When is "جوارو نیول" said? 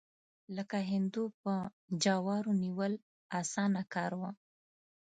2.03-2.93